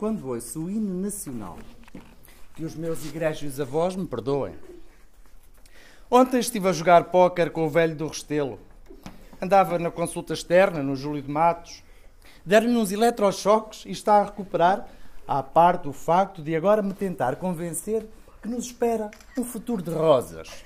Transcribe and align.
quando 0.00 0.28
ouço 0.28 0.64
o 0.64 0.70
hino 0.70 0.98
nacional. 0.98 1.58
Que 2.54 2.64
os 2.64 2.74
meus 2.74 3.04
igrejas 3.04 3.60
avós 3.60 3.94
me 3.94 4.06
perdoem. 4.06 4.54
Ontem 6.10 6.40
estive 6.40 6.66
a 6.68 6.72
jogar 6.72 7.04
póquer 7.10 7.50
com 7.52 7.66
o 7.66 7.68
velho 7.68 7.94
do 7.94 8.08
Restelo. 8.08 8.58
Andava 9.42 9.78
na 9.78 9.90
consulta 9.90 10.32
externa, 10.32 10.82
no 10.82 10.96
Júlio 10.96 11.20
de 11.20 11.30
Matos. 11.30 11.82
Deram-lhe 12.46 12.78
uns 12.78 12.90
eletrochoques 12.90 13.84
e 13.84 13.90
está 13.90 14.22
a 14.22 14.24
recuperar, 14.24 14.88
à 15.28 15.42
parte 15.42 15.82
do 15.82 15.92
facto 15.92 16.40
de 16.42 16.56
agora 16.56 16.80
me 16.80 16.94
tentar 16.94 17.36
convencer 17.36 18.08
que 18.40 18.48
nos 18.48 18.64
espera 18.64 19.10
um 19.36 19.44
futuro 19.44 19.82
de 19.82 19.90
rosas. 19.90 20.64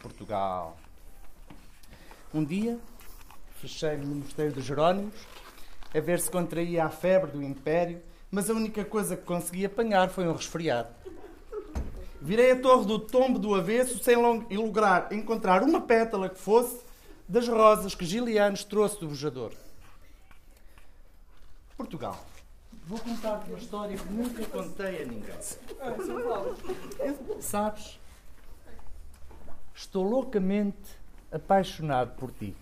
Portugal. 0.00 0.78
Um 2.32 2.42
dia, 2.42 2.78
fechei-me 3.60 4.06
no 4.06 4.16
mosteiro 4.16 4.54
dos 4.54 4.64
Jerónimos 4.64 5.14
a 5.96 6.00
ver 6.00 6.20
se 6.20 6.30
contraía 6.30 6.84
a 6.84 6.90
febre 6.90 7.30
do 7.30 7.42
Império, 7.42 8.02
mas 8.30 8.50
a 8.50 8.52
única 8.52 8.84
coisa 8.84 9.16
que 9.16 9.24
consegui 9.24 9.64
apanhar 9.64 10.10
foi 10.10 10.28
um 10.28 10.32
resfriado. 10.32 10.90
Virei 12.20 12.52
a 12.52 12.60
torre 12.60 12.84
do 12.84 12.98
tombo 12.98 13.38
do 13.38 13.54
avesso 13.54 14.02
sem 14.02 14.16
lograr 14.16 15.12
encontrar 15.12 15.62
uma 15.62 15.80
pétala 15.80 16.28
que 16.28 16.38
fosse 16.38 16.84
das 17.28 17.48
rosas 17.48 17.94
que 17.94 18.04
Gilianos 18.04 18.64
trouxe 18.64 19.00
do 19.00 19.08
bujador. 19.08 19.52
Portugal. 21.76 22.18
Vou 22.86 22.98
contar-te 22.98 23.50
uma 23.50 23.58
história 23.58 23.96
que 23.96 24.12
nunca 24.12 24.44
contei 24.46 25.02
a 25.02 25.06
ninguém. 25.06 25.34
Sabes? 27.40 27.98
Estou 29.74 30.04
loucamente 30.04 30.78
apaixonado 31.30 32.12
por 32.16 32.30
ti. 32.32 32.54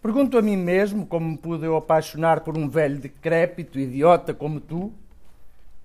Pergunto 0.00 0.38
a 0.38 0.42
mim 0.42 0.56
mesmo 0.56 1.06
como 1.06 1.30
me 1.30 1.36
pude 1.36 1.66
eu 1.66 1.76
apaixonar 1.76 2.40
por 2.40 2.56
um 2.56 2.68
velho 2.68 2.98
decrépito, 2.98 3.80
idiota 3.80 4.32
como 4.32 4.60
tu, 4.60 4.92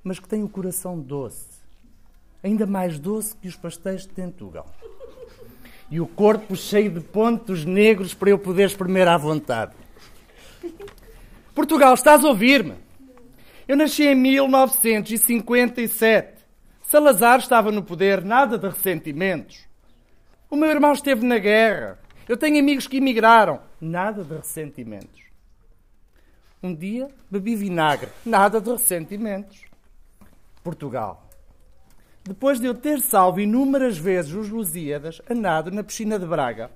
mas 0.04 0.20
que 0.20 0.28
tem 0.28 0.44
o 0.44 0.50
coração 0.50 1.00
doce, 1.00 1.48
ainda 2.44 2.68
mais 2.68 3.00
doce 3.00 3.36
que 3.36 3.48
os 3.48 3.56
pastéis 3.56 4.04
de 4.04 4.10
Tentugal. 4.10 4.72
E 5.90 6.00
o 6.00 6.06
corpo 6.06 6.56
cheio 6.56 6.92
de 6.92 7.00
pontos 7.00 7.66
negros 7.66 8.14
para 8.14 8.30
eu 8.30 8.38
poder 8.38 8.68
espremer 8.68 9.08
à 9.08 9.18
vontade. 9.18 9.74
Portugal, 11.56 11.94
estás 11.94 12.24
a 12.24 12.28
ouvir-me? 12.28 12.76
Eu 13.68 13.76
nasci 13.78 14.04
em 14.04 14.16
1957. 14.16 16.44
Salazar 16.82 17.40
estava 17.40 17.72
no 17.72 17.82
poder, 17.82 18.24
nada 18.24 18.56
de 18.58 18.68
ressentimentos. 18.68 19.66
O 20.50 20.56
meu 20.56 20.70
irmão 20.70 20.94
esteve 20.94 21.26
na 21.26 21.40
guerra. 21.40 21.98
Eu 22.28 22.38
tenho 22.38 22.60
amigos 22.60 22.88
que 22.88 22.98
emigraram. 22.98 23.60
Nada 23.82 24.24
de 24.24 24.36
ressentimentos. 24.36 25.24
Um 26.62 26.74
dia 26.74 27.10
bebi 27.30 27.56
vinagre. 27.56 28.10
Nada 28.26 28.62
de 28.62 28.72
ressentimentos. 28.72 29.62
Portugal. 30.64 31.28
Depois 32.24 32.60
de 32.62 32.68
eu 32.68 32.74
ter 32.74 33.02
salvo 33.02 33.42
inúmeras 33.42 33.98
vezes 33.98 34.32
os 34.32 34.50
Lusíadas 34.50 35.22
a 35.30 35.34
nado 35.34 35.70
na 35.72 35.84
piscina 35.84 36.18
de 36.18 36.26
Braga. 36.26 36.72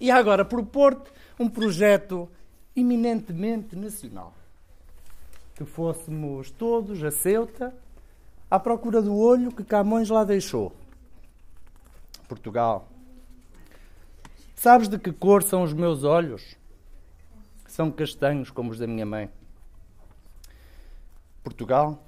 E 0.00 0.10
agora 0.10 0.44
propor-te 0.44 1.10
um 1.38 1.48
projeto 1.48 2.26
eminentemente 2.74 3.76
nacional. 3.76 4.32
Que 5.54 5.66
fôssemos 5.66 6.50
todos 6.50 7.04
a 7.04 7.10
Ceuta 7.10 7.74
à 8.50 8.58
procura 8.58 9.02
do 9.02 9.14
olho 9.14 9.52
que 9.52 9.62
Camões 9.62 10.08
lá 10.08 10.24
deixou. 10.24 10.72
Portugal. 12.26 12.88
Sabes 14.54 14.88
de 14.88 14.98
que 14.98 15.12
cor 15.12 15.42
são 15.42 15.62
os 15.62 15.72
meus 15.72 16.04
olhos? 16.04 16.56
São 17.66 17.90
castanhos 17.90 18.50
como 18.50 18.70
os 18.70 18.78
da 18.78 18.86
minha 18.86 19.04
mãe. 19.04 19.30
Portugal. 21.42 22.02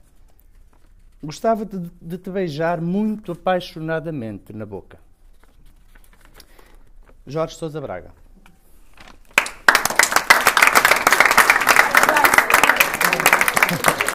Gostava 1.22 1.64
de, 1.64 1.90
de 2.00 2.18
te 2.18 2.30
beijar 2.30 2.80
muito 2.80 3.32
apaixonadamente 3.32 4.52
na 4.52 4.64
boca. 4.64 4.98
Jorge 7.26 7.56
Sousa 7.56 7.80
Braga. 7.80 8.12